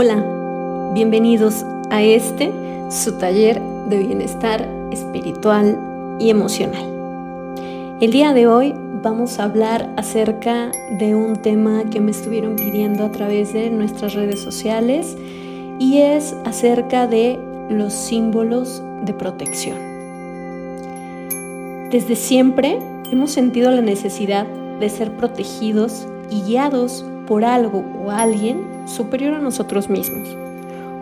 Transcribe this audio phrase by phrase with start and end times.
[0.00, 0.24] Hola,
[0.94, 2.52] bienvenidos a este,
[2.88, 5.76] su taller de bienestar espiritual
[6.20, 6.86] y emocional.
[8.00, 10.70] El día de hoy vamos a hablar acerca
[11.00, 15.16] de un tema que me estuvieron pidiendo a través de nuestras redes sociales
[15.80, 17.36] y es acerca de
[17.68, 19.78] los símbolos de protección.
[21.90, 22.78] Desde siempre
[23.10, 24.46] hemos sentido la necesidad
[24.78, 30.28] de ser protegidos y guiados por algo o alguien superior a nosotros mismos,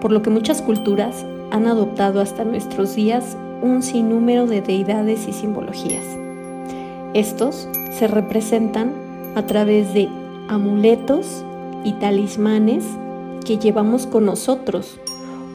[0.00, 5.32] por lo que muchas culturas han adoptado hasta nuestros días un sinnúmero de deidades y
[5.32, 6.04] simbologías.
[7.14, 8.92] Estos se representan
[9.34, 10.08] a través de
[10.48, 11.44] amuletos
[11.84, 12.84] y talismanes
[13.44, 14.98] que llevamos con nosotros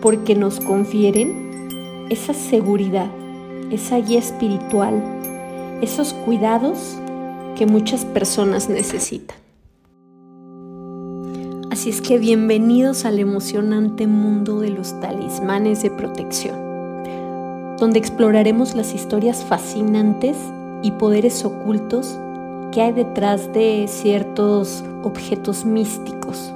[0.02, 3.10] porque nos confieren esa seguridad,
[3.70, 5.04] esa guía espiritual,
[5.82, 6.98] esos cuidados
[7.56, 9.38] que muchas personas necesitan.
[11.72, 16.58] Así es que bienvenidos al emocionante mundo de los talismanes de protección,
[17.78, 20.36] donde exploraremos las historias fascinantes
[20.82, 22.20] y poderes ocultos
[22.74, 26.52] que hay detrás de ciertos objetos místicos.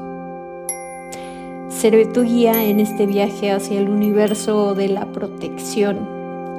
[1.69, 5.97] Seré tu guía en este viaje hacia el universo de la protección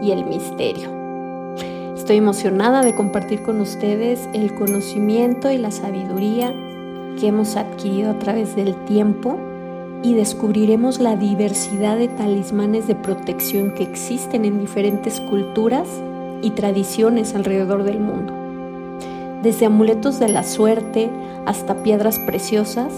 [0.03, 0.89] y el misterio.
[1.95, 6.55] Estoy emocionada de compartir con ustedes el conocimiento y la sabiduría
[7.17, 9.39] que hemos adquirido a través del tiempo
[10.03, 15.89] y descubriremos la diversidad de talismanes de protección que existen en diferentes culturas
[16.43, 18.33] y tradiciones alrededor del mundo.
[19.43, 21.11] Desde amuletos de la suerte
[21.47, 22.93] hasta piedras preciosas,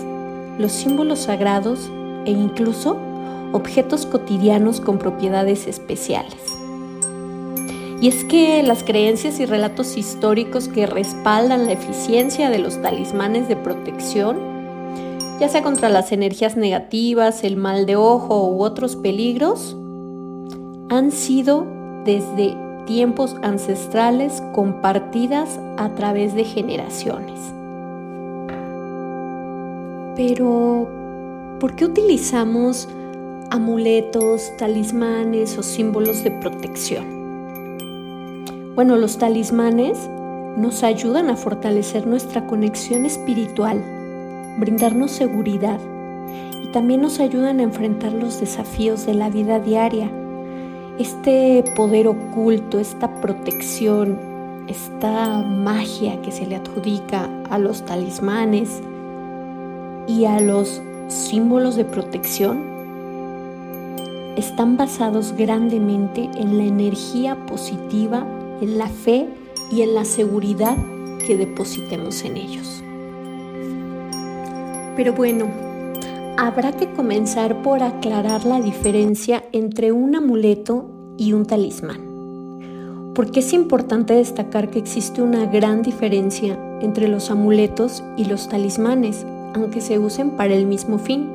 [0.59, 1.91] los símbolos sagrados
[2.25, 2.97] e incluso
[3.53, 6.58] objetos cotidianos con propiedades especiales.
[8.01, 13.49] Y es que las creencias y relatos históricos que respaldan la eficiencia de los talismanes
[13.49, 14.39] de protección,
[15.41, 19.77] ya sea contra las energías negativas, el mal de ojo u otros peligros,
[20.91, 21.67] han sido
[22.05, 22.57] desde
[22.87, 27.39] tiempos ancestrales compartidas a través de generaciones.
[30.17, 30.89] Pero,
[31.61, 32.89] ¿por qué utilizamos
[33.51, 37.18] amuletos, talismanes o símbolos de protección?
[38.79, 40.09] Bueno, los talismanes
[40.57, 43.83] nos ayudan a fortalecer nuestra conexión espiritual,
[44.57, 45.81] brindarnos seguridad
[46.63, 50.09] y también nos ayudan a enfrentar los desafíos de la vida diaria.
[50.97, 54.17] Este poder oculto, esta protección,
[54.69, 58.81] esta magia que se le adjudica a los talismanes
[60.07, 62.63] y a los símbolos de protección
[64.37, 68.25] están basados grandemente en la energía positiva
[68.61, 69.29] en la fe
[69.71, 70.77] y en la seguridad
[71.27, 72.83] que depositemos en ellos.
[74.97, 75.47] Pero bueno,
[76.37, 80.87] habrá que comenzar por aclarar la diferencia entre un amuleto
[81.17, 83.13] y un talismán.
[83.15, 89.27] Porque es importante destacar que existe una gran diferencia entre los amuletos y los talismanes,
[89.55, 91.29] aunque se usen para el mismo fin,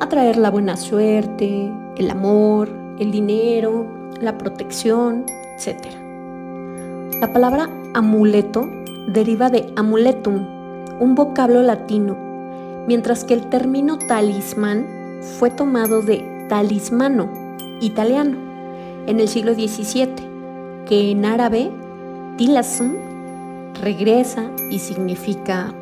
[0.00, 3.86] atraer la buena suerte, el amor, el dinero,
[4.20, 5.24] la protección,
[5.56, 6.03] etc.
[7.20, 8.68] La palabra amuleto
[9.06, 10.46] deriva de amuletum,
[11.00, 12.16] un vocablo latino,
[12.86, 14.86] mientras que el término talismán
[15.38, 17.28] fue tomado de talismano,
[17.80, 18.36] italiano,
[19.06, 20.08] en el siglo XVII,
[20.86, 21.70] que en árabe
[22.36, 22.92] tilasum
[23.80, 25.72] regresa y significa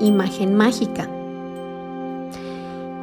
[0.00, 1.08] imagen mágica.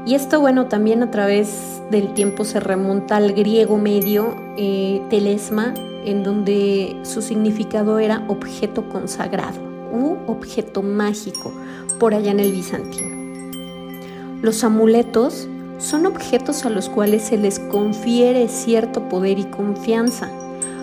[0.05, 5.73] Y esto, bueno, también a través del tiempo se remonta al griego medio, eh, telesma,
[6.05, 9.59] en donde su significado era objeto consagrado
[9.91, 11.51] u objeto mágico,
[11.99, 13.15] por allá en el bizantino.
[14.41, 20.29] Los amuletos son objetos a los cuales se les confiere cierto poder y confianza.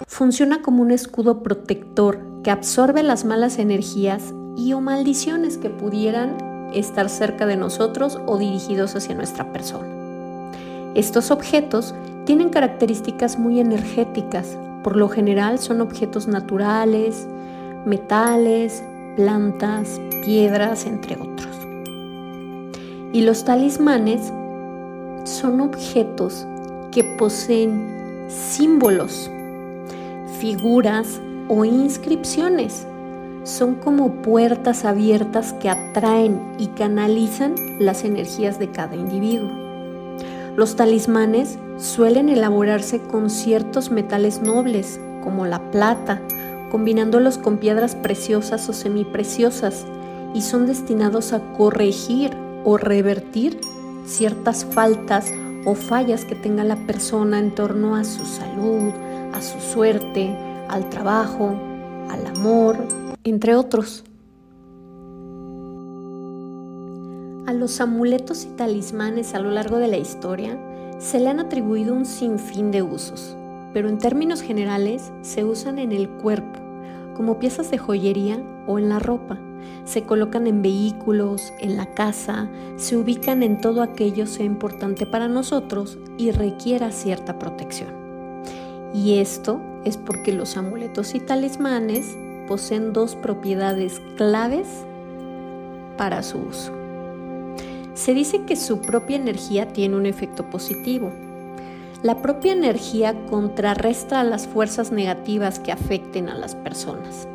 [0.06, 6.36] Funciona como un escudo protector que absorbe las malas energías y o maldiciones que pudieran
[6.74, 9.88] estar cerca de nosotros o dirigidos hacia nuestra persona.
[10.94, 11.94] Estos objetos
[12.24, 17.26] tienen características muy energéticas, por lo general son objetos naturales,
[17.84, 18.82] metales,
[19.16, 21.56] plantas, piedras, entre otros.
[23.12, 24.32] Y los talismanes
[25.24, 26.46] son objetos
[26.90, 29.30] que poseen símbolos,
[30.38, 32.86] figuras o inscripciones.
[33.44, 39.61] Son como puertas abiertas que atraen y canalizan las energías de cada individuo.
[40.56, 46.20] Los talismanes suelen elaborarse con ciertos metales nobles, como la plata,
[46.70, 49.86] combinándolos con piedras preciosas o semipreciosas,
[50.34, 52.32] y son destinados a corregir
[52.64, 53.58] o revertir
[54.06, 55.32] ciertas faltas
[55.64, 58.92] o fallas que tenga la persona en torno a su salud,
[59.32, 60.36] a su suerte,
[60.68, 61.54] al trabajo,
[62.10, 62.76] al amor,
[63.24, 64.04] entre otros.
[67.52, 70.58] A los amuletos y talismanes a lo largo de la historia
[70.98, 73.36] se le han atribuido un sinfín de usos,
[73.74, 76.58] pero en términos generales se usan en el cuerpo,
[77.14, 79.38] como piezas de joyería o en la ropa.
[79.84, 85.28] Se colocan en vehículos, en la casa, se ubican en todo aquello sea importante para
[85.28, 87.90] nosotros y requiera cierta protección.
[88.94, 92.16] Y esto es porque los amuletos y talismanes
[92.48, 94.86] poseen dos propiedades claves
[95.98, 96.81] para su uso.
[97.94, 101.12] Se dice que su propia energía tiene un efecto positivo.
[102.02, 107.28] La propia energía contrarresta las fuerzas negativas que afecten a las personas.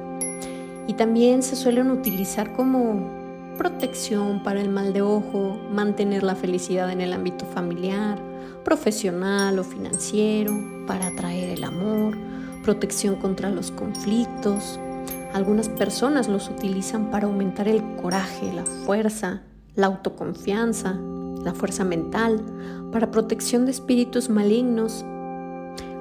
[0.87, 3.07] Y también se suelen utilizar como
[3.57, 8.19] protección para el mal de ojo, mantener la felicidad en el ámbito familiar,
[8.63, 10.53] profesional o financiero,
[10.87, 12.17] para atraer el amor,
[12.63, 14.79] protección contra los conflictos.
[15.33, 19.43] Algunas personas los utilizan para aumentar el coraje, la fuerza,
[19.77, 20.99] la autoconfianza,
[21.43, 22.41] la fuerza mental,
[22.91, 25.05] para protección de espíritus malignos.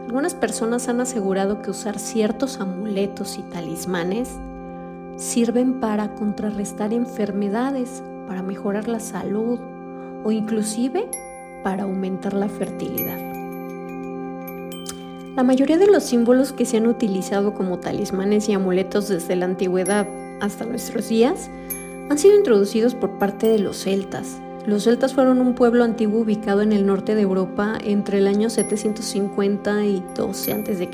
[0.06, 4.30] Algunas personas han asegurado que usar ciertos amuletos y talismanes
[5.16, 9.58] sirven para contrarrestar enfermedades, para mejorar la salud
[10.24, 11.08] o inclusive
[11.62, 13.18] para aumentar la fertilidad.
[15.36, 19.44] La mayoría de los símbolos que se han utilizado como talismanes y amuletos desde la
[19.44, 20.08] antigüedad
[20.40, 21.50] hasta nuestros días
[22.08, 24.38] han sido introducidos por parte de los celtas.
[24.66, 28.50] Los celtas fueron un pueblo antiguo ubicado en el norte de Europa entre el año
[28.50, 30.88] 750 y 12 a.C.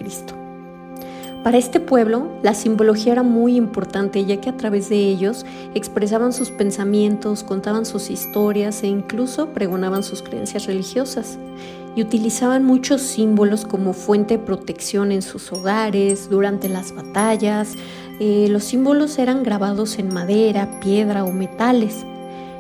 [1.43, 5.45] Para este pueblo, la simbología era muy importante ya que a través de ellos
[5.75, 11.39] expresaban sus pensamientos, contaban sus historias e incluso pregonaban sus creencias religiosas.
[11.97, 17.75] Y utilizaban muchos símbolos como fuente de protección en sus hogares, durante las batallas,
[18.25, 22.07] eh, los símbolos eran grabados en madera, piedra o metales.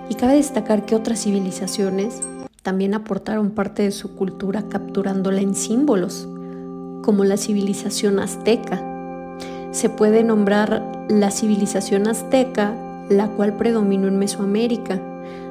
[0.08, 2.20] Y cabe destacar que otras civilizaciones
[2.64, 6.26] también aportaron parte de su cultura capturándola en símbolos,
[7.04, 8.82] como la civilización azteca.
[9.70, 12.74] Se puede nombrar la civilización azteca,
[13.08, 15.00] la cual predominó en Mesoamérica.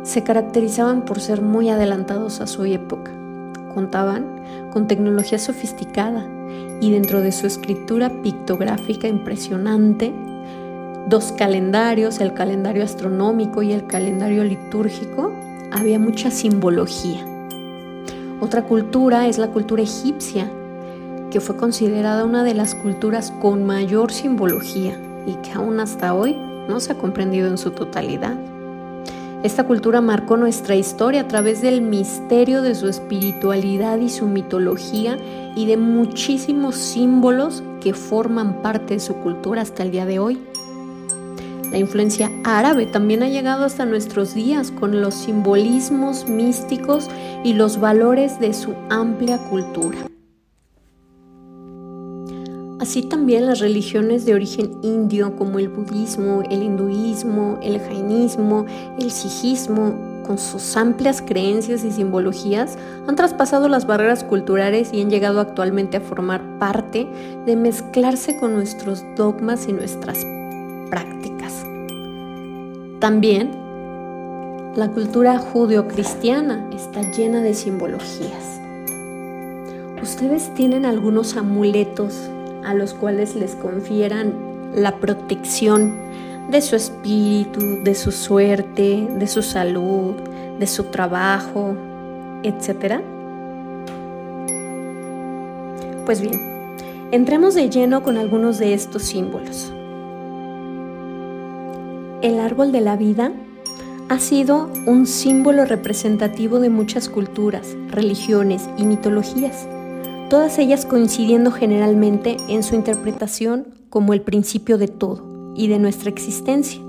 [0.03, 3.11] Se caracterizaban por ser muy adelantados a su época.
[3.73, 4.41] Contaban
[4.73, 6.27] con tecnología sofisticada
[6.81, 10.11] y dentro de su escritura pictográfica impresionante,
[11.07, 15.31] dos calendarios, el calendario astronómico y el calendario litúrgico,
[15.71, 17.25] había mucha simbología.
[18.41, 20.51] Otra cultura es la cultura egipcia,
[21.29, 26.35] que fue considerada una de las culturas con mayor simbología y que aún hasta hoy
[26.67, 28.35] no se ha comprendido en su totalidad.
[29.43, 35.17] Esta cultura marcó nuestra historia a través del misterio de su espiritualidad y su mitología
[35.55, 40.39] y de muchísimos símbolos que forman parte de su cultura hasta el día de hoy.
[41.71, 47.09] La influencia árabe también ha llegado hasta nuestros días con los simbolismos místicos
[47.43, 50.10] y los valores de su amplia cultura.
[52.81, 58.65] Así también las religiones de origen indio como el budismo, el hinduismo, el jainismo,
[58.99, 59.93] el sijismo,
[60.25, 65.97] con sus amplias creencias y simbologías, han traspasado las barreras culturales y han llegado actualmente
[65.97, 67.07] a formar parte
[67.45, 70.25] de mezclarse con nuestros dogmas y nuestras
[70.89, 71.63] prácticas.
[72.99, 73.51] También
[74.75, 78.59] la cultura judeocristiana está llena de simbologías.
[80.01, 82.31] Ustedes tienen algunos amuletos
[82.63, 84.33] a los cuales les confieran
[84.75, 85.93] la protección
[86.49, 90.15] de su espíritu, de su suerte, de su salud,
[90.59, 91.75] de su trabajo,
[92.43, 93.01] etc.
[96.05, 96.39] Pues bien,
[97.11, 99.71] entremos de lleno con algunos de estos símbolos.
[102.21, 103.31] El árbol de la vida
[104.09, 109.65] ha sido un símbolo representativo de muchas culturas, religiones y mitologías
[110.31, 116.09] todas ellas coincidiendo generalmente en su interpretación como el principio de todo y de nuestra
[116.09, 116.79] existencia.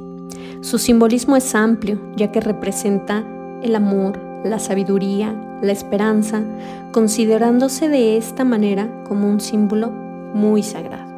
[0.60, 3.26] Su simbolismo es amplio, ya que representa
[3.64, 6.44] el amor, la sabiduría, la esperanza,
[6.92, 11.10] considerándose de esta manera como un símbolo muy sagrado.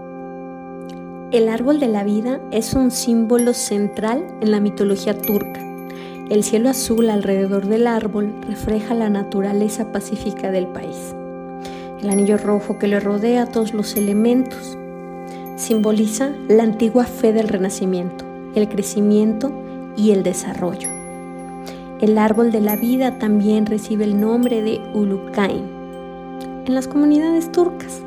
[1.31, 5.61] El árbol de la vida es un símbolo central en la mitología turca.
[6.31, 11.15] El cielo azul alrededor del árbol refleja la naturaleza pacífica del país.
[12.05, 14.77] El anillo rojo que le rodea todos los elementos
[15.57, 19.51] simboliza la antigua fe del renacimiento, el crecimiento
[19.97, 20.91] y el desarrollo.
[22.03, 25.65] El árbol de la vida también recibe el nombre de Ulukain
[26.67, 28.03] en las comunidades turcas.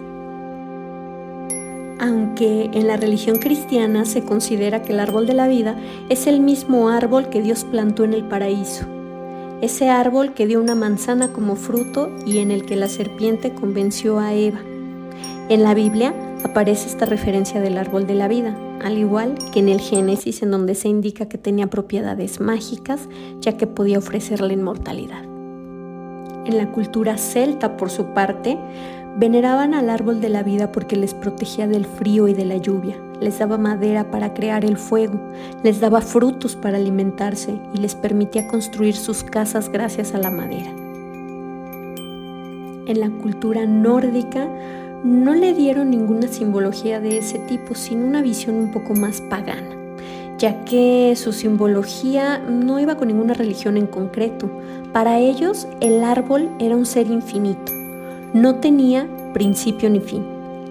[1.99, 5.75] Aunque en la religión cristiana se considera que el árbol de la vida
[6.09, 8.85] es el mismo árbol que Dios plantó en el paraíso,
[9.61, 14.19] ese árbol que dio una manzana como fruto y en el que la serpiente convenció
[14.19, 14.59] a Eva.
[15.49, 19.69] En la Biblia aparece esta referencia del árbol de la vida, al igual que en
[19.69, 23.07] el Génesis en donde se indica que tenía propiedades mágicas
[23.39, 25.23] ya que podía ofrecer la inmortalidad.
[25.23, 28.57] En la cultura celta, por su parte,
[29.17, 32.95] veneraban al árbol de la vida porque les protegía del frío y de la lluvia,
[33.19, 35.19] les daba madera para crear el fuego,
[35.63, 40.69] les daba frutos para alimentarse y les permitía construir sus casas gracias a la madera.
[42.87, 44.47] En la cultura nórdica
[45.03, 49.75] no le dieron ninguna simbología de ese tipo, sino una visión un poco más pagana,
[50.37, 54.49] ya que su simbología no iba con ninguna religión en concreto.
[54.93, 57.73] Para ellos el árbol era un ser infinito,
[58.33, 60.25] no tenía principio ni fin.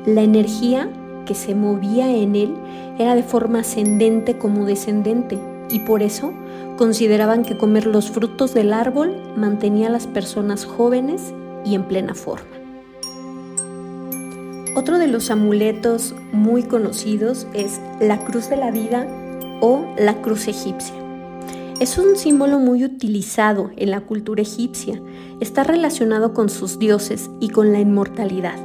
[0.07, 0.89] La energía
[1.27, 2.55] que se movía en él
[2.99, 6.33] era de forma ascendente como descendente y por eso
[6.79, 11.35] consideraban que comer los frutos del árbol mantenía a las personas jóvenes
[11.67, 12.57] y en plena forma.
[14.75, 19.07] Otro de los amuletos muy conocidos es la cruz de la vida
[19.61, 20.95] o la cruz egipcia.
[21.81, 25.01] Es un símbolo muy utilizado en la cultura egipcia.
[25.41, 28.59] Está relacionado con sus dioses y con la inmortalidad.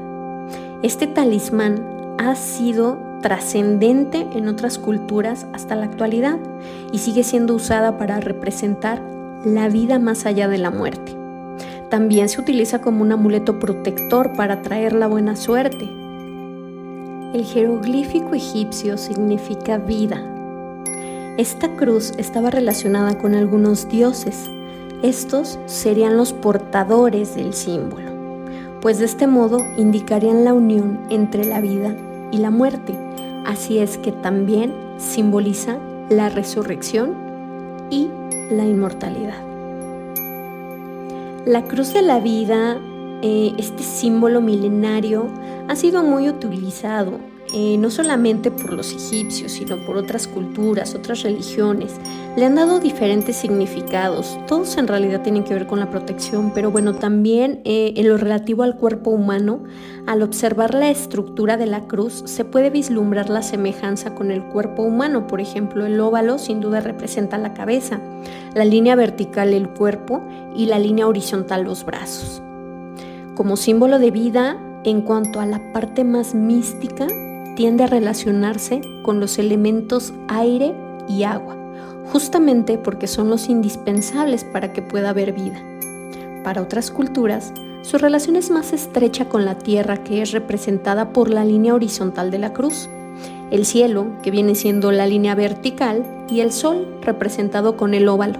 [0.83, 1.90] Este talismán
[2.21, 6.37] ha sido trascendente en otras culturas hasta la actualidad
[6.91, 9.01] y sigue siendo usada para representar
[9.43, 11.15] la vida más allá de la muerte.
[11.89, 15.89] También se utiliza como un amuleto protector para traer la buena suerte,
[17.33, 20.21] el jeroglífico egipcio significa vida.
[21.37, 24.49] Esta cruz estaba relacionada con algunos dioses.
[25.01, 28.11] Estos serían los portadores del símbolo,
[28.81, 31.95] pues de este modo indicarían la unión entre la vida
[32.31, 32.97] y la muerte.
[33.45, 35.77] Así es que también simboliza
[36.09, 37.15] la resurrección
[37.89, 38.09] y
[38.51, 39.43] la inmortalidad.
[41.45, 42.79] La cruz de la vida
[43.23, 45.27] eh, este símbolo milenario
[45.67, 47.19] ha sido muy utilizado,
[47.53, 51.93] eh, no solamente por los egipcios, sino por otras culturas, otras religiones.
[52.37, 54.37] Le han dado diferentes significados.
[54.47, 58.17] Todos en realidad tienen que ver con la protección, pero bueno, también eh, en lo
[58.17, 59.63] relativo al cuerpo humano,
[60.07, 64.83] al observar la estructura de la cruz, se puede vislumbrar la semejanza con el cuerpo
[64.83, 65.27] humano.
[65.27, 67.99] Por ejemplo, el óvalo sin duda representa la cabeza,
[68.55, 70.21] la línea vertical el cuerpo
[70.55, 72.41] y la línea horizontal los brazos
[73.35, 77.07] como símbolo de vida en cuanto a la parte más mística,
[77.61, 80.73] tiende a relacionarse con los elementos aire
[81.07, 81.55] y agua,
[82.11, 85.61] justamente porque son los indispensables para que pueda haber vida.
[86.43, 87.53] Para otras culturas,
[87.83, 92.31] su relación es más estrecha con la tierra que es representada por la línea horizontal
[92.31, 92.89] de la cruz,
[93.51, 98.39] el cielo, que viene siendo la línea vertical, y el sol, representado con el óvalo,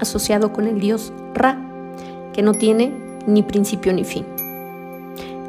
[0.00, 1.60] asociado con el dios Ra,
[2.32, 2.90] que no tiene
[3.26, 4.24] ni principio ni fin.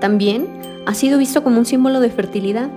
[0.02, 0.46] También
[0.86, 2.70] ha sido visto como un símbolo de fertilidad.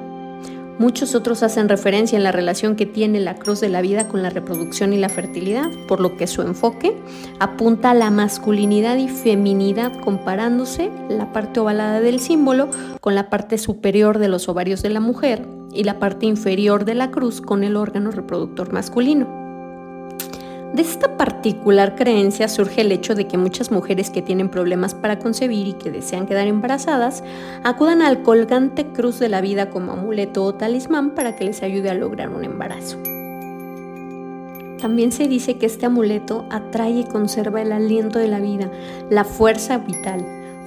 [0.79, 4.23] Muchos otros hacen referencia en la relación que tiene la cruz de la vida con
[4.23, 6.95] la reproducción y la fertilidad, por lo que su enfoque
[7.39, 12.69] apunta a la masculinidad y feminidad comparándose la parte ovalada del símbolo
[13.01, 16.95] con la parte superior de los ovarios de la mujer y la parte inferior de
[16.95, 19.46] la cruz con el órgano reproductor masculino.
[20.75, 25.19] De esta particular creencia surge el hecho de que muchas mujeres que tienen problemas para
[25.19, 27.23] concebir y que desean quedar embarazadas
[27.63, 31.89] acudan al colgante cruz de la vida como amuleto o talismán para que les ayude
[31.89, 32.99] a lograr un embarazo.
[34.81, 38.71] También se dice que este amuleto atrae y conserva el aliento de la vida,
[39.09, 40.25] la fuerza vital,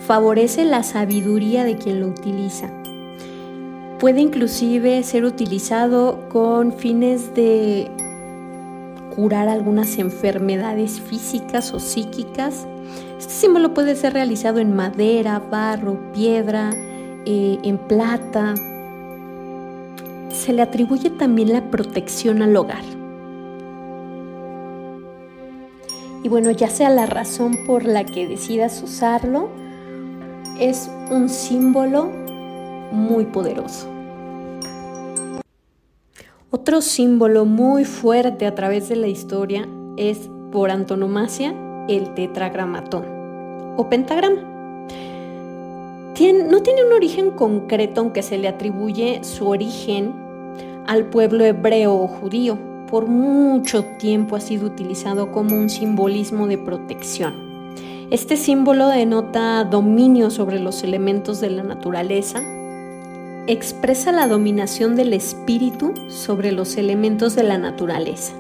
[0.08, 2.72] favorece la sabiduría de quien lo utiliza.
[4.00, 7.92] Puede inclusive ser utilizado con fines de
[9.20, 12.66] curar algunas enfermedades físicas o psíquicas.
[13.20, 16.70] Este símbolo puede ser realizado en madera, barro, piedra,
[17.26, 18.56] eh, en plata.
[20.30, 22.84] Se le atribuye también la protección al hogar.
[26.24, 29.50] Y bueno, ya sea la razón por la que decidas usarlo,
[30.62, 32.10] es un símbolo
[32.94, 33.99] muy poderoso.
[36.52, 41.54] Otro símbolo muy fuerte a través de la historia es, por antonomasia,
[41.88, 43.06] el tetragramatón
[43.78, 44.42] o pentagrama.
[44.42, 44.88] no
[46.64, 50.12] tiene un origen concreto, aunque se le atribuye su origen
[50.88, 52.58] al pueblo hebreo o judío,
[52.90, 57.76] por mucho tiempo ha sido utilizado como un simbolismo de protección.
[58.10, 62.42] Este símbolo denota dominio sobre los elementos de la naturaleza,
[63.52, 68.34] expresa la dominación del espíritu sobre los elementos de la naturaleza.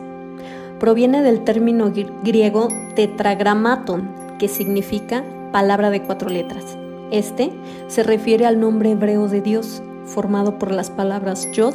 [0.79, 1.91] Proviene del término
[2.23, 6.77] griego tetragramaton, que significa palabra de cuatro letras.
[7.09, 7.51] Este
[7.87, 11.73] se refiere al nombre hebreo de Dios, formado por las palabras Yod,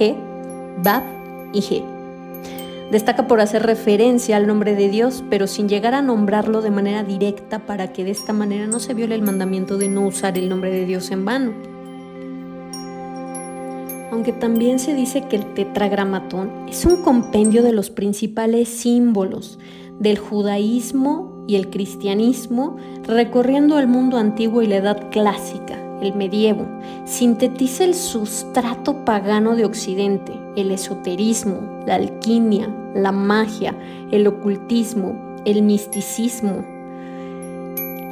[0.00, 0.16] He,
[0.82, 1.04] Bab
[1.52, 1.84] y He.
[2.90, 7.04] Destaca por hacer referencia al nombre de Dios, pero sin llegar a nombrarlo de manera
[7.04, 10.48] directa para que de esta manera no se viole el mandamiento de no usar el
[10.48, 11.75] nombre de Dios en vano
[14.16, 19.58] aunque también se dice que el tetragramatón es un compendio de los principales símbolos
[19.98, 26.66] del judaísmo y el cristianismo, recorriendo el mundo antiguo y la edad clásica, el medievo,
[27.04, 33.76] sintetiza el sustrato pagano de Occidente, el esoterismo, la alquimia, la magia,
[34.12, 36.64] el ocultismo, el misticismo,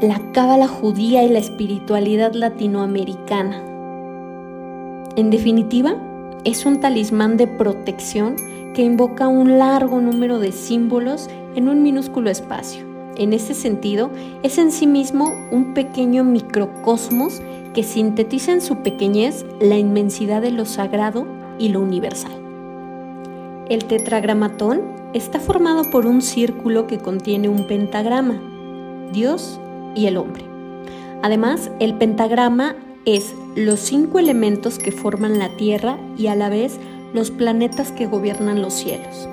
[0.03, 3.74] la cábala judía y la espiritualidad latinoamericana
[5.17, 5.97] en definitiva,
[6.45, 8.37] es un talismán de protección
[8.75, 12.85] que invoca un largo número de símbolos en un minúsculo espacio.
[13.17, 14.11] En este sentido,
[14.43, 17.41] es en sí mismo un pequeño microcosmos
[17.73, 21.27] que sintetiza en su pequeñez la inmensidad de lo sagrado
[21.59, 22.33] y lo universal.
[23.69, 28.35] El tetragramatón está formado por un círculo que contiene un pentagrama,
[29.13, 29.61] Dios
[29.95, 30.45] y el hombre.
[31.23, 32.75] Además, el pentagrama
[33.05, 36.79] es los cinco elementos que forman la Tierra y a la vez
[37.13, 39.29] los planetas que gobiernan los cielos.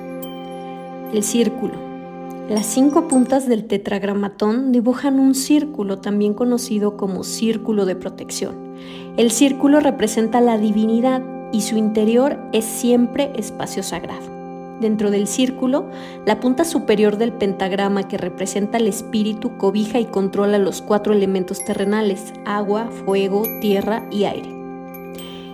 [1.12, 1.74] El círculo.
[2.48, 8.54] Las cinco puntas del tetragramatón dibujan un círculo también conocido como círculo de protección.
[9.16, 14.31] El círculo representa la divinidad y su interior es siempre espacio sagrado.
[14.82, 15.88] Dentro del círculo,
[16.26, 21.64] la punta superior del pentagrama que representa el espíritu cobija y controla los cuatro elementos
[21.64, 24.52] terrenales, agua, fuego, tierra y aire.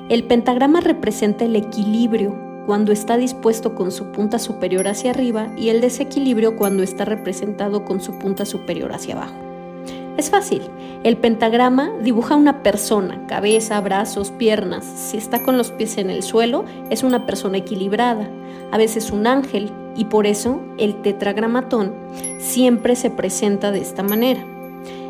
[0.08, 5.68] El pentagrama representa el equilibrio cuando está dispuesto con su punta superior hacia arriba y
[5.68, 9.47] el desequilibrio cuando está representado con su punta superior hacia abajo.
[10.18, 10.62] Es fácil.
[11.04, 14.84] El pentagrama dibuja una persona, cabeza, brazos, piernas.
[14.84, 18.28] Si está con los pies en el suelo, es una persona equilibrada,
[18.72, 21.94] a veces un ángel, y por eso el tetragramatón
[22.40, 24.44] siempre se presenta de esta manera.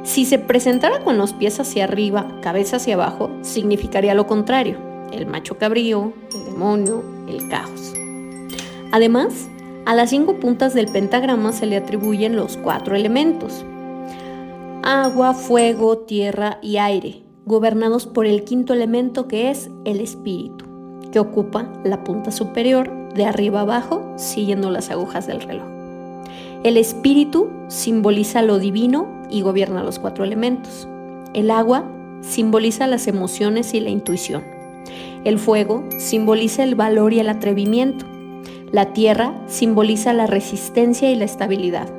[0.03, 4.77] Si se presentara con los pies hacia arriba, cabeza hacia abajo, significaría lo contrario,
[5.11, 7.95] el macho cabrío, el demonio, el caos.
[8.93, 9.49] Además,
[9.87, 13.65] a las cinco puntas del pentagrama se le atribuyen los cuatro elementos,
[14.83, 20.65] agua, fuego, tierra y aire, gobernados por el quinto elemento que es el espíritu,
[21.13, 25.67] que ocupa la punta superior de arriba abajo siguiendo las agujas del reloj.
[26.65, 30.89] El espíritu simboliza lo divino y gobierna los cuatro elementos.
[31.35, 31.85] El agua
[32.21, 34.43] simboliza las emociones y la intuición.
[35.25, 38.07] El fuego simboliza el valor y el atrevimiento.
[38.73, 41.98] La tierra simboliza la resistencia y la estabilidad.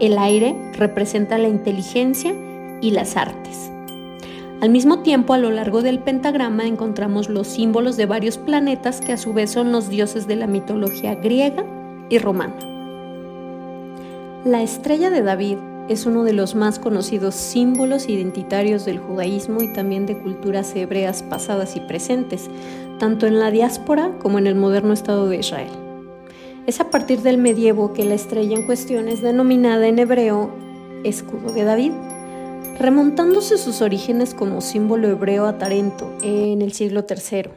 [0.00, 2.32] El aire representa la inteligencia
[2.80, 3.70] y las artes.
[4.60, 9.12] Al mismo tiempo, a lo largo del pentagrama encontramos los símbolos de varios planetas que
[9.12, 11.64] a su vez son los dioses de la mitología griega
[12.08, 12.54] y romana.
[14.44, 15.58] La estrella de David
[15.88, 21.24] es uno de los más conocidos símbolos identitarios del judaísmo y también de culturas hebreas
[21.24, 22.48] pasadas y presentes,
[23.00, 25.87] tanto en la diáspora como en el moderno Estado de Israel.
[26.68, 30.50] Es a partir del medievo que la estrella en cuestión es denominada en hebreo
[31.02, 31.92] escudo de David,
[32.78, 37.52] remontándose sus orígenes como símbolo hebreo a Tarento en el siglo III.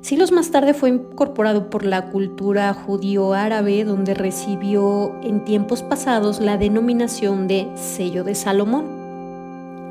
[0.00, 6.56] Siglos más tarde fue incorporado por la cultura judío-árabe, donde recibió en tiempos pasados la
[6.56, 8.99] denominación de sello de Salomón.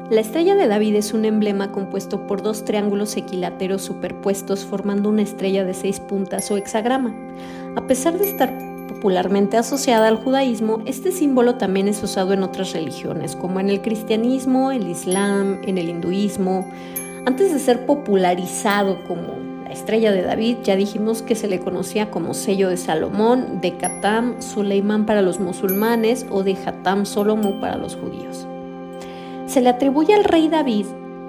[0.09, 5.21] La estrella de David es un emblema compuesto por dos triángulos equiláteros superpuestos formando una
[5.21, 7.13] estrella de seis puntas o hexagrama.
[7.75, 8.51] A pesar de estar
[8.87, 13.83] popularmente asociada al judaísmo, este símbolo también es usado en otras religiones, como en el
[13.83, 16.67] cristianismo, el islam, en el hinduismo.
[17.27, 22.09] Antes de ser popularizado como la estrella de David, ya dijimos que se le conocía
[22.09, 27.77] como sello de Salomón, de Katam Suleimán para los musulmanes o de Hatam Solomo para
[27.77, 28.47] los judíos
[29.49, 30.85] se le atribuye al rey David,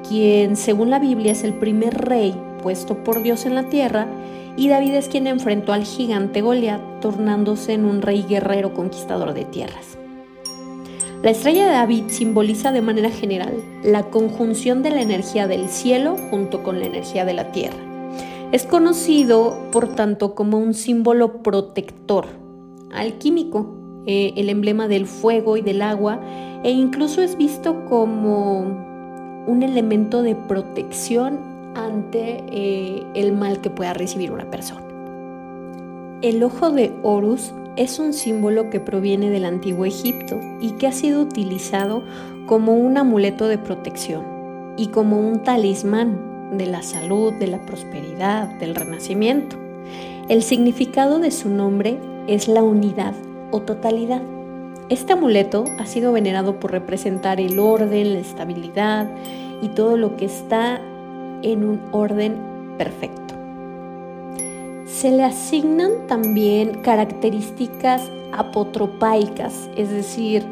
[0.06, 4.06] quien según la Biblia es el primer rey puesto por Dios en la tierra,
[4.56, 9.46] y David es quien enfrentó al gigante Goliat, tornándose en un rey guerrero conquistador de
[9.46, 9.96] tierras.
[11.22, 16.16] La estrella de David simboliza de manera general la conjunción de la energía del cielo
[16.30, 17.78] junto con la energía de la tierra.
[18.52, 22.26] Es conocido, por tanto, como un símbolo protector,
[22.92, 26.20] alquímico, eh, el emblema del fuego y del agua,
[26.62, 28.60] e incluso es visto como
[29.46, 31.38] un elemento de protección
[31.74, 34.82] ante eh, el mal que pueda recibir una persona.
[36.22, 40.92] El ojo de Horus es un símbolo que proviene del antiguo Egipto y que ha
[40.92, 42.02] sido utilizado
[42.46, 44.24] como un amuleto de protección
[44.76, 49.56] y como un talismán de la salud, de la prosperidad, del renacimiento.
[50.28, 53.14] El significado de su nombre es la unidad
[53.50, 54.22] o totalidad.
[54.88, 59.08] Este amuleto ha sido venerado por representar el orden, la estabilidad
[59.62, 60.80] y todo lo que está
[61.42, 62.36] en un orden
[62.76, 63.30] perfecto
[65.00, 70.44] se le asignan también características apotropaicas, es decir,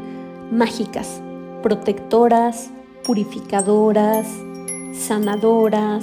[0.51, 1.21] mágicas,
[1.63, 2.71] protectoras,
[3.05, 4.27] purificadoras,
[4.95, 6.03] sanadoras.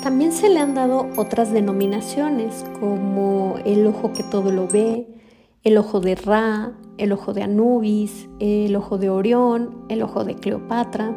[0.00, 5.08] También se le han dado otras denominaciones como el ojo que todo lo ve,
[5.66, 10.36] el ojo de Ra, el ojo de Anubis, el ojo de Orión, el ojo de
[10.36, 11.12] Cleopatra.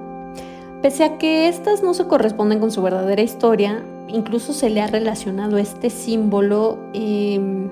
[0.81, 4.87] Pese a que estas no se corresponden con su verdadera historia, incluso se le ha
[4.87, 7.69] relacionado este símbolo em,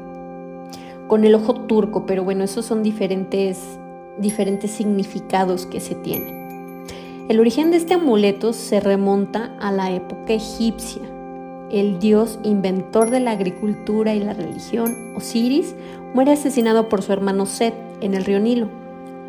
[1.08, 3.60] con el ojo turco, pero bueno, esos son diferentes,
[4.20, 6.86] diferentes significados que se tienen.
[7.28, 11.02] El origen de este amuleto se remonta a la época egipcia.
[11.72, 15.76] El dios inventor de la agricultura y la religión, Osiris,
[16.18, 18.70] muere asesinado por su hermano Set en el río Nilo.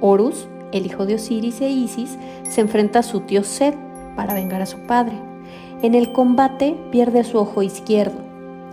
[0.01, 2.17] Horus, el hijo de Osiris e Isis,
[2.49, 3.75] se enfrenta a su tío Set
[4.17, 5.13] para vengar a su padre.
[5.83, 8.17] En el combate pierde su ojo izquierdo.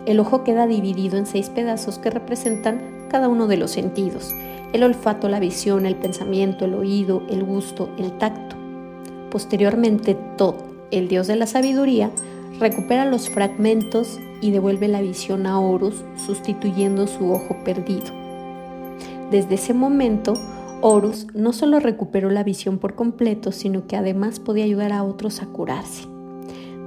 [0.06, 4.34] El ojo queda dividido en seis pedazos que representan cada uno de los sentidos.
[4.72, 8.56] El olfato, la visión, el pensamiento, el oído, el gusto, el tacto.
[9.30, 10.56] Posteriormente, Tot,
[10.90, 12.12] el dios de la sabiduría,
[12.60, 18.14] recupera los fragmentos y devuelve la visión a Horus, sustituyendo su ojo perdido.
[19.32, 20.34] Desde ese momento,
[20.82, 25.42] Horus no solo recuperó la visión por completo, sino que además podía ayudar a otros
[25.42, 26.08] a curarse.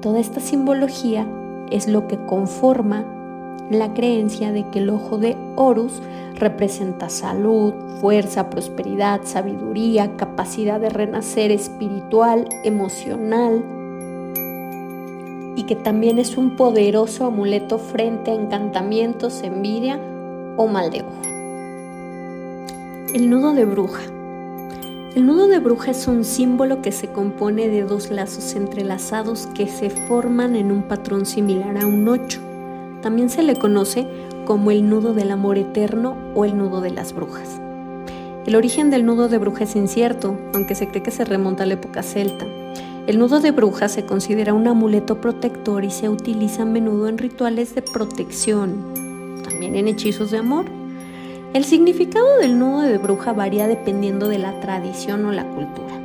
[0.01, 1.27] Toda esta simbología
[1.71, 3.05] es lo que conforma
[3.71, 6.01] la creencia de que el ojo de Horus
[6.37, 13.78] representa salud, fuerza, prosperidad, sabiduría, capacidad de renacer espiritual, emocional
[15.59, 19.99] y que también es un poderoso amuleto frente a encantamientos, envidia
[20.57, 21.23] o mal de ojo.
[23.13, 24.03] El nudo de bruja.
[25.17, 29.67] El nudo de bruja es un símbolo que se compone de dos lazos entrelazados que
[29.67, 32.39] se forman en un patrón similar a un ocho.
[33.03, 34.07] También se le conoce
[34.45, 37.61] como el nudo del amor eterno o el nudo de las brujas.
[38.47, 41.67] El origen del nudo de bruja es incierto, aunque se cree que se remonta a
[41.67, 42.47] la época celta.
[43.09, 47.19] El nudo de bruja se considera un amuleto protector y se utiliza a menudo en
[47.19, 50.67] rituales de protección, también en hechizos de amor
[51.55, 55.99] el significado del nudo de bruja varía dependiendo de la tradición o la cultura.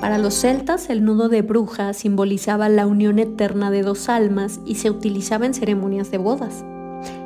[0.00, 4.76] Para los celtas, el nudo de bruja simbolizaba la unión eterna de dos almas y
[4.76, 6.64] se utilizaba en ceremonias de bodas.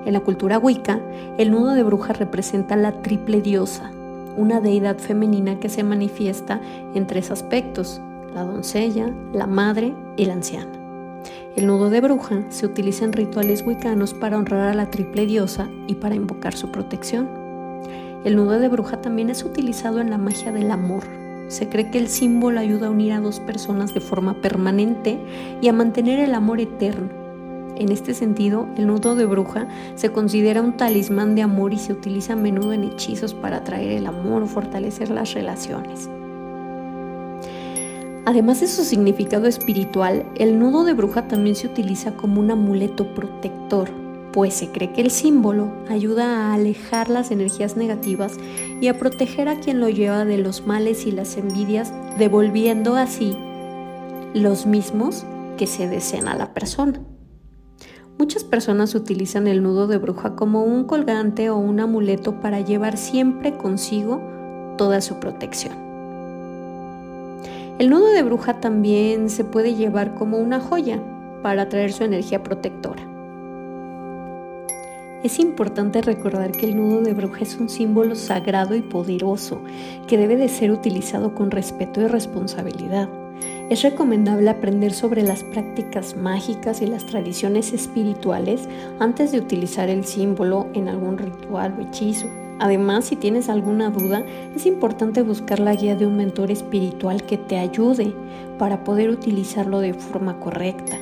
[0.07, 1.01] En la cultura wicca,
[1.37, 3.91] el nudo de bruja representa la triple diosa,
[4.39, 6.63] una deidad femenina que se manifiesta
[6.95, 8.01] en tres aspectos,
[8.35, 10.73] la doncella, la madre y la anciana.
[11.57, 15.69] El nudo de bruja se utiliza en rituales wiccanos para honrar a la triple diosa
[15.87, 17.29] y para invocar su protección.
[18.25, 21.05] El nudo de bruja también es utilizado en la magia del amor.
[21.49, 25.19] Se cree que el símbolo ayuda a unir a dos personas de forma permanente
[25.61, 27.11] y a mantener el amor eterno.
[27.77, 31.93] En este sentido, el nudo de bruja se considera un talismán de amor y se
[31.93, 36.09] utiliza a menudo en hechizos para atraer el amor o fortalecer las relaciones.
[38.27, 43.15] Además de su significado espiritual, el nudo de bruja también se utiliza como un amuleto
[43.15, 43.91] protector,
[44.33, 48.39] pues se cree que el símbolo ayuda a alejar las energías negativas
[48.81, 53.37] y a proteger a quien lo lleva de los males y las envidias, devolviendo así
[54.33, 55.25] los mismos
[55.59, 57.01] que se desean a la persona.
[58.19, 62.97] Muchas personas utilizan el nudo de bruja como un colgante o un amuleto para llevar
[62.97, 64.23] siempre consigo
[64.79, 65.84] toda su protección.
[67.77, 71.01] El nudo de bruja también se puede llevar como una joya
[71.43, 73.03] para atraer su energía protectora.
[75.25, 79.61] Es importante recordar que el nudo de bruja es un símbolo sagrado y poderoso
[80.07, 83.09] que debe de ser utilizado con respeto y responsabilidad.
[83.71, 88.69] Es recomendable aprender sobre las prácticas mágicas y las tradiciones espirituales
[89.01, 92.29] antes de utilizar el símbolo en algún ritual o hechizo.
[92.61, 97.37] Además, si tienes alguna duda, es importante buscar la guía de un mentor espiritual que
[97.37, 98.13] te ayude
[98.59, 100.97] para poder utilizarlo de forma correcta.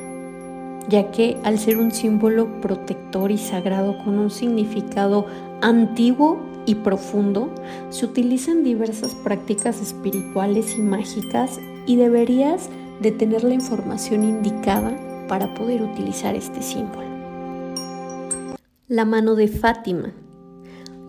[0.89, 5.25] ya que al ser un símbolo protector y sagrado con un significado
[5.61, 7.49] antiguo y profundo,
[7.89, 12.69] se utilizan diversas prácticas espirituales y mágicas y deberías
[13.01, 14.93] de tener la información indicada
[15.27, 17.07] para poder utilizar este símbolo.
[18.87, 20.13] La mano de Fátima.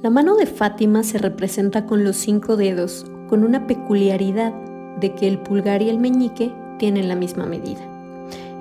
[0.04, 4.52] La mano de Fátima se representa con los cinco dedos, con una peculiaridad
[5.00, 7.80] de que el pulgar y el meñique tienen la misma medida.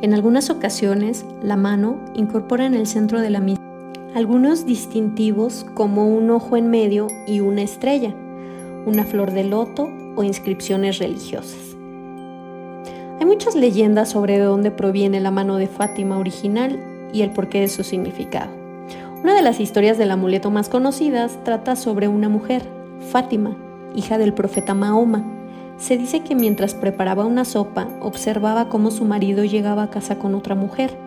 [0.01, 3.61] En algunas ocasiones, la mano incorpora en el centro de la misma
[4.15, 8.15] algunos distintivos como un ojo en medio y una estrella,
[8.85, 11.75] una flor de loto o inscripciones religiosas.
[13.19, 16.79] Hay muchas leyendas sobre de dónde proviene la mano de Fátima original
[17.11, 18.62] y el porqué de su significado.
[19.23, 22.61] Una de las historias del amuleto más conocidas trata sobre una mujer,
[23.09, 23.55] Fátima,
[23.95, 25.23] hija del profeta Mahoma.
[25.77, 30.35] Se dice que mientras preparaba una sopa observaba cómo su marido llegaba a casa con
[30.35, 30.97] otra mujer.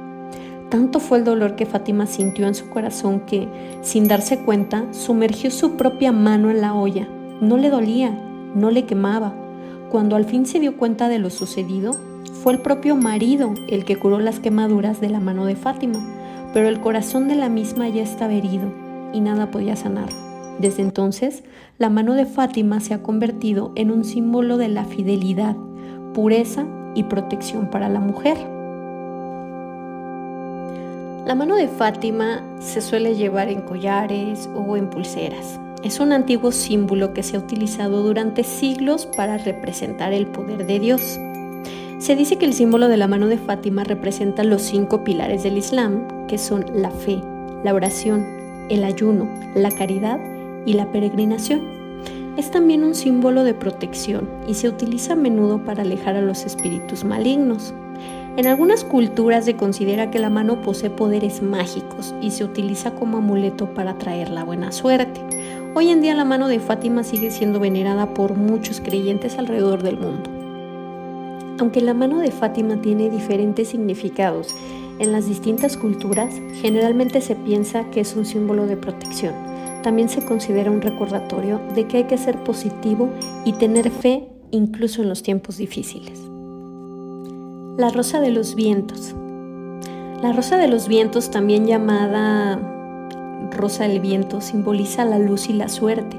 [0.70, 3.48] Tanto fue el dolor que Fátima sintió en su corazón que,
[3.82, 7.06] sin darse cuenta, sumergió su propia mano en la olla.
[7.42, 8.18] No le dolía,
[8.54, 9.34] no le quemaba,
[9.90, 11.94] cuando al fin se dio cuenta de lo sucedido,
[12.42, 16.15] fue el propio marido el que curó las quemaduras de la mano de Fátima,
[16.56, 18.72] pero el corazón de la misma ya estaba herido
[19.12, 20.16] y nada podía sanarlo.
[20.58, 21.44] Desde entonces,
[21.76, 25.54] la mano de Fátima se ha convertido en un símbolo de la fidelidad,
[26.14, 26.64] pureza
[26.94, 28.38] y protección para la mujer.
[31.26, 35.60] La mano de Fátima se suele llevar en collares o en pulseras.
[35.84, 40.78] Es un antiguo símbolo que se ha utilizado durante siglos para representar el poder de
[40.78, 41.20] Dios.
[41.98, 45.56] Se dice que el símbolo de la mano de Fátima representa los cinco pilares del
[45.56, 47.22] Islam, que son la fe,
[47.64, 48.22] la oración,
[48.68, 50.20] el ayuno, la caridad
[50.66, 51.62] y la peregrinación.
[52.36, 56.44] Es también un símbolo de protección y se utiliza a menudo para alejar a los
[56.44, 57.72] espíritus malignos.
[58.36, 63.16] En algunas culturas se considera que la mano posee poderes mágicos y se utiliza como
[63.16, 65.22] amuleto para traer la buena suerte.
[65.74, 69.96] Hoy en día la mano de Fátima sigue siendo venerada por muchos creyentes alrededor del
[69.96, 70.35] mundo.
[71.58, 74.54] Aunque la mano de Fátima tiene diferentes significados
[74.98, 79.34] en las distintas culturas, generalmente se piensa que es un símbolo de protección.
[79.82, 83.10] También se considera un recordatorio de que hay que ser positivo
[83.44, 86.20] y tener fe incluso en los tiempos difíciles.
[87.78, 89.14] La rosa de los vientos.
[90.22, 92.58] La rosa de los vientos, también llamada
[93.50, 96.16] rosa del viento simboliza la luz y la suerte.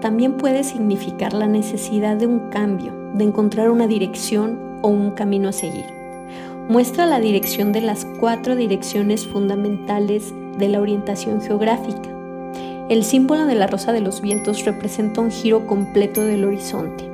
[0.00, 5.48] También puede significar la necesidad de un cambio, de encontrar una dirección o un camino
[5.48, 5.86] a seguir.
[6.68, 12.08] Muestra la dirección de las cuatro direcciones fundamentales de la orientación geográfica.
[12.88, 17.08] El símbolo de la rosa de los vientos representa un giro completo del horizonte.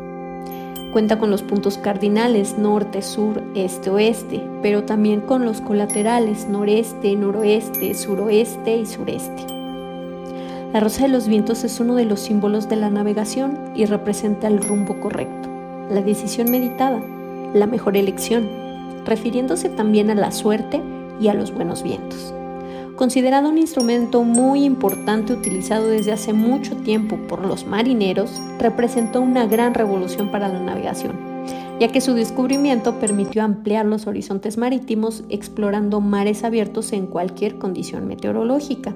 [0.92, 7.14] Cuenta con los puntos cardinales norte, sur, este, oeste, pero también con los colaterales noreste,
[7.16, 9.46] noroeste, suroeste y sureste.
[10.72, 14.48] La rosa de los vientos es uno de los símbolos de la navegación y representa
[14.48, 15.48] el rumbo correcto,
[15.90, 17.00] la decisión meditada,
[17.54, 18.48] la mejor elección,
[19.04, 20.82] refiriéndose también a la suerte
[21.20, 22.34] y a los buenos vientos.
[22.96, 29.46] Considerado un instrumento muy importante utilizado desde hace mucho tiempo por los marineros, representó una
[29.46, 31.12] gran revolución para la navegación,
[31.78, 38.06] ya que su descubrimiento permitió ampliar los horizontes marítimos explorando mares abiertos en cualquier condición
[38.06, 38.94] meteorológica.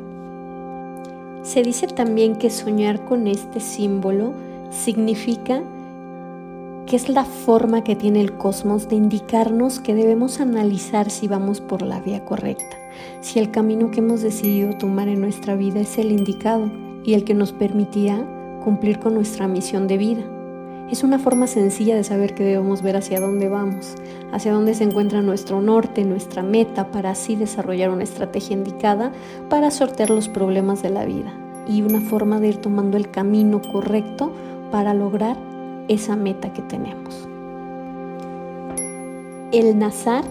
[1.43, 4.33] Se dice también que soñar con este símbolo
[4.71, 5.63] significa
[6.91, 11.61] que es la forma que tiene el cosmos de indicarnos que debemos analizar si vamos
[11.61, 12.77] por la vía correcta,
[13.21, 16.69] si el camino que hemos decidido tomar en nuestra vida es el indicado
[17.05, 18.27] y el que nos permitirá
[18.65, 20.25] cumplir con nuestra misión de vida.
[20.91, 23.95] Es una forma sencilla de saber que debemos ver hacia dónde vamos,
[24.33, 29.13] hacia dónde se encuentra nuestro norte, nuestra meta, para así desarrollar una estrategia indicada
[29.49, 31.33] para sortear los problemas de la vida
[31.69, 34.33] y una forma de ir tomando el camino correcto
[34.73, 35.50] para lograr
[35.91, 37.29] esa meta que tenemos.
[39.51, 40.25] El nazar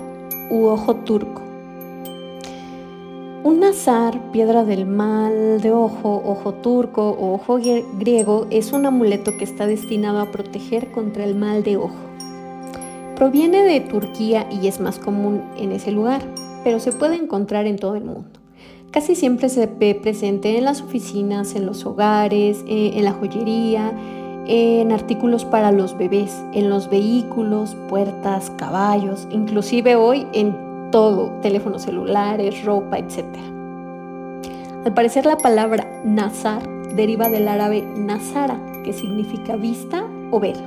[0.49, 1.41] u ojo turco.
[3.43, 7.59] Un nazar, piedra del mal de ojo, ojo turco o ojo
[7.97, 11.95] griego, es un amuleto que está destinado a proteger contra el mal de ojo.
[13.17, 16.21] Proviene de Turquía y es más común en ese lugar,
[16.63, 18.39] pero se puede encontrar en todo el mundo.
[18.91, 23.93] Casi siempre se ve presente en las oficinas, en los hogares, eh, en la joyería,
[24.51, 31.83] en artículos para los bebés, en los vehículos, puertas, caballos, inclusive hoy en todo, teléfonos
[31.83, 33.25] celulares, ropa, etc.
[34.85, 40.57] Al parecer la palabra nazar deriva del árabe nazara, que significa vista o ver.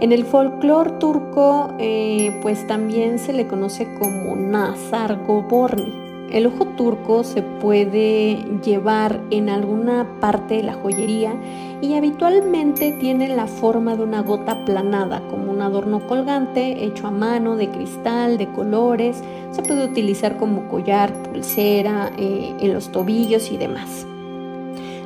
[0.00, 6.05] En el folclore turco, eh, pues también se le conoce como Nazar Goborni.
[6.30, 11.34] El ojo turco se puede llevar en alguna parte de la joyería
[11.80, 17.10] y habitualmente tiene la forma de una gota aplanada, como un adorno colgante hecho a
[17.12, 19.22] mano de cristal, de colores.
[19.52, 24.06] Se puede utilizar como collar, pulsera, eh, en los tobillos y demás.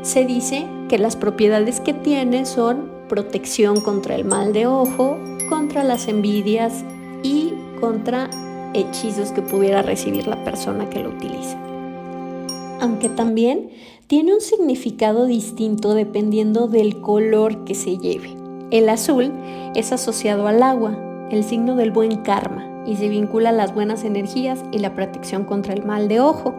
[0.02, 5.18] Se dice que las propiedades que tiene son protección contra el mal de ojo,
[5.50, 6.84] contra las envidias
[7.22, 8.30] y contra
[8.74, 11.58] hechizos que pudiera recibir la persona que lo utiliza.
[12.80, 13.70] Aunque también
[14.06, 18.34] tiene un significado distinto dependiendo del color que se lleve.
[18.70, 19.32] El azul
[19.74, 20.96] es asociado al agua,
[21.30, 25.44] el signo del buen karma, y se vincula a las buenas energías y la protección
[25.44, 26.54] contra el mal de ojo.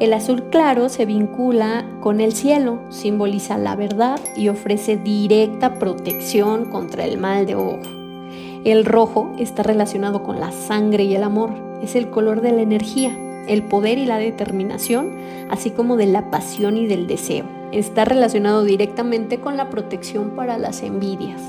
[0.00, 6.64] El azul claro se vincula con el cielo, simboliza la verdad y ofrece directa protección
[6.66, 8.03] contra el mal de ojo.
[8.64, 11.50] El rojo está relacionado con la sangre y el amor.
[11.82, 13.14] Es el color de la energía,
[13.46, 15.18] el poder y la determinación,
[15.50, 17.44] así como de la pasión y del deseo.
[17.72, 21.42] Está relacionado directamente con la protección para las envidias.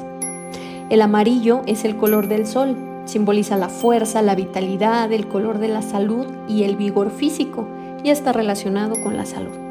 [0.89, 2.75] El amarillo es el color del sol.
[3.05, 7.65] Simboliza la fuerza, la vitalidad, el color de la salud y el vigor físico
[8.03, 9.64] y está relacionado con la salud.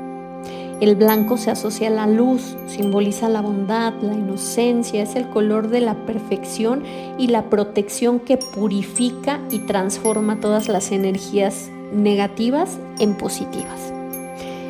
[0.80, 5.68] El blanco se asocia a la luz, simboliza la bondad, la inocencia, es el color
[5.68, 6.82] de la perfección
[7.16, 13.92] y la protección que purifica y transforma todas las energías negativas en positivas.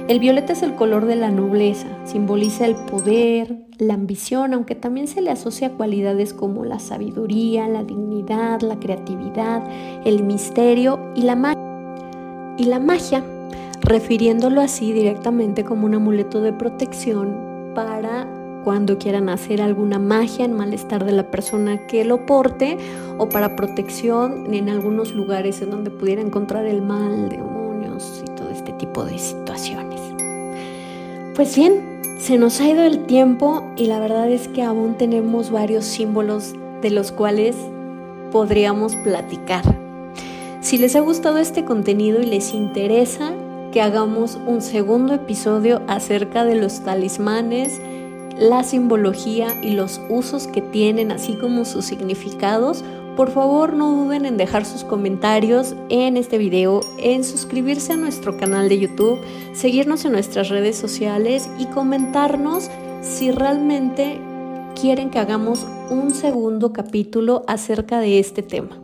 [0.07, 5.09] El violeta es el color de la nobleza, simboliza el poder, la ambición, aunque también
[5.09, 9.62] se le asocia a cualidades como la sabiduría, la dignidad, la creatividad,
[10.05, 11.61] el misterio y la magia.
[12.59, 13.25] Y la magia
[13.85, 18.27] refiriéndolo así directamente como un amuleto de protección para
[18.64, 22.79] cuando quieran hacer alguna magia en malestar de la persona que lo porte
[23.18, 28.49] o para protección en algunos lugares en donde pudiera encontrar el mal, demonios y todo
[28.49, 30.01] este tipo de situaciones.
[31.37, 35.51] Pues bien, se nos ha ido el tiempo y la verdad es que aún tenemos
[35.51, 37.55] varios símbolos de los cuales
[38.33, 39.62] podríamos platicar.
[40.62, 43.35] Si les ha gustado este contenido y les interesa,
[43.75, 47.81] que hagamos un segundo episodio acerca de los talismanes,
[48.39, 52.85] la simbología y los usos que tienen, así como sus significados.
[53.17, 58.37] Por favor, no duden en dejar sus comentarios en este video, en suscribirse a nuestro
[58.37, 59.19] canal de YouTube,
[59.55, 62.71] seguirnos en nuestras redes sociales y comentarnos
[63.03, 64.21] si realmente
[64.81, 68.84] quieren que hagamos un segundo capítulo acerca de este tema.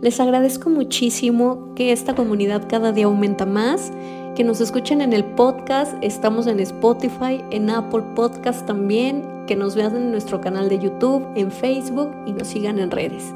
[0.00, 3.92] Les agradezco muchísimo que esta comunidad cada día aumenta más,
[4.34, 9.74] que nos escuchen en el podcast, estamos en Spotify, en Apple Podcast también, que nos
[9.74, 13.32] vean en nuestro canal de YouTube, en Facebook y nos sigan en redes.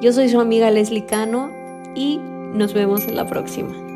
[0.00, 1.50] Yo soy su amiga Leslie Cano
[1.94, 2.18] y
[2.52, 3.91] nos vemos en la próxima.